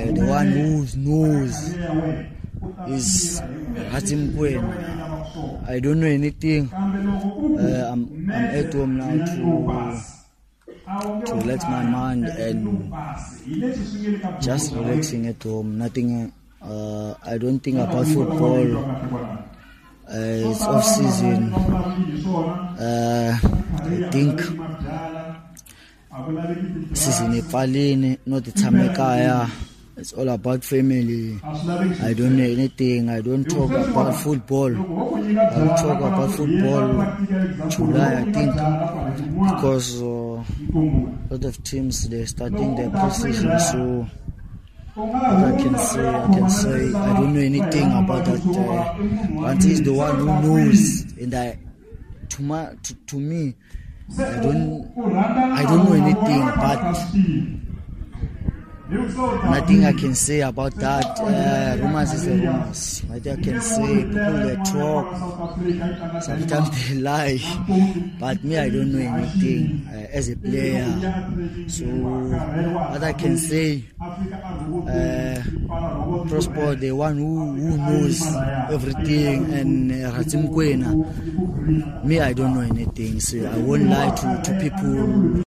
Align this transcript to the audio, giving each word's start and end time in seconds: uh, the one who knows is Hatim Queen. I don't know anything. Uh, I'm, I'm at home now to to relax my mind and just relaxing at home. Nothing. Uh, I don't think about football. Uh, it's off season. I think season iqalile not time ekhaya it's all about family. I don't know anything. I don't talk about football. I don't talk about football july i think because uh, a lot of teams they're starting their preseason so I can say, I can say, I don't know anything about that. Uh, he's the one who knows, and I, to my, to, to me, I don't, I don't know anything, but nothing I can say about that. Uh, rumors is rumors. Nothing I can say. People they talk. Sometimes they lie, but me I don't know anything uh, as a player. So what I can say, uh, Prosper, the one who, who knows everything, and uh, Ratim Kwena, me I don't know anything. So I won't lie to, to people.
uh, 0.00 0.12
the 0.12 0.24
one 0.26 0.48
who 0.48 0.86
knows 0.96 1.76
is 2.88 3.40
Hatim 3.92 4.34
Queen. 4.36 4.64
I 5.68 5.78
don't 5.80 6.00
know 6.00 6.06
anything. 6.06 6.72
Uh, 6.72 7.90
I'm, 7.92 8.28
I'm 8.30 8.30
at 8.32 8.72
home 8.72 8.96
now 8.96 9.12
to 9.12 10.20
to 11.26 11.34
relax 11.34 11.64
my 11.64 11.84
mind 11.84 12.26
and 12.26 12.92
just 14.40 14.72
relaxing 14.74 15.26
at 15.26 15.42
home. 15.42 15.78
Nothing. 15.78 16.32
Uh, 16.62 17.14
I 17.22 17.38
don't 17.38 17.60
think 17.60 17.78
about 17.78 18.06
football. 18.06 18.76
Uh, 20.08 20.50
it's 20.50 20.62
off 20.62 20.84
season. 20.84 21.54
I 22.80 23.38
think 24.10 24.40
season 26.96 27.32
iqalile 27.38 28.18
not 28.26 28.44
time 28.56 28.82
ekhaya 28.82 29.48
it's 29.96 30.12
all 30.12 30.28
about 30.28 30.64
family. 30.64 31.38
I 31.44 32.12
don't 32.14 32.36
know 32.36 32.44
anything. 32.44 33.10
I 33.10 33.20
don't 33.20 33.44
talk 33.44 33.70
about 33.70 34.14
football. 34.14 34.70
I 34.70 35.50
don't 35.54 35.76
talk 35.76 35.98
about 35.98 36.30
football 36.32 37.10
july 37.68 38.14
i 38.14 38.32
think 38.32 38.52
because 39.50 40.02
uh, 40.02 40.06
a 40.06 41.26
lot 41.30 41.44
of 41.44 41.62
teams 41.64 42.08
they're 42.08 42.26
starting 42.26 42.74
their 42.76 42.90
preseason 42.90 43.60
so 43.60 44.06
I 44.96 45.56
can 45.56 45.78
say, 45.78 46.06
I 46.06 46.26
can 46.34 46.50
say, 46.50 46.92
I 46.92 47.14
don't 47.16 47.32
know 47.32 47.40
anything 47.40 47.86
about 47.92 48.24
that. 48.26 48.40
Uh, 48.44 49.54
he's 49.62 49.80
the 49.82 49.94
one 49.94 50.16
who 50.18 50.26
knows, 50.26 51.02
and 51.12 51.32
I, 51.32 51.58
to 52.28 52.42
my, 52.42 52.74
to, 52.82 52.94
to 52.94 53.16
me, 53.16 53.54
I 54.18 54.40
don't, 54.40 54.92
I 54.98 55.62
don't 55.62 55.84
know 55.86 55.92
anything, 55.92 56.44
but 56.44 57.69
nothing 58.90 59.84
I 59.84 59.92
can 59.92 60.14
say 60.14 60.40
about 60.40 60.74
that. 60.76 61.04
Uh, 61.20 61.76
rumors 61.82 62.12
is 62.12 62.26
rumors. 62.26 63.02
Nothing 63.04 63.32
I 63.32 63.42
can 63.42 63.60
say. 63.60 64.04
People 64.04 64.34
they 64.42 64.56
talk. 64.66 65.06
Sometimes 66.22 66.68
they 66.88 66.94
lie, 66.96 67.38
but 68.18 68.42
me 68.42 68.58
I 68.58 68.68
don't 68.68 68.92
know 68.92 68.98
anything 68.98 69.86
uh, 69.88 70.06
as 70.10 70.28
a 70.28 70.36
player. 70.36 70.86
So 71.68 71.84
what 71.86 73.02
I 73.02 73.12
can 73.12 73.36
say, 73.36 73.84
uh, 74.00 75.42
Prosper, 76.28 76.74
the 76.74 76.92
one 76.92 77.16
who, 77.18 77.52
who 77.54 77.76
knows 77.78 78.22
everything, 78.70 79.52
and 79.52 79.92
uh, 79.92 80.10
Ratim 80.12 80.48
Kwena, 80.50 82.04
me 82.04 82.20
I 82.20 82.32
don't 82.32 82.54
know 82.54 82.60
anything. 82.62 83.20
So 83.20 83.38
I 83.46 83.56
won't 83.58 83.84
lie 83.88 84.10
to, 84.10 84.42
to 84.42 84.58
people. 84.60 85.30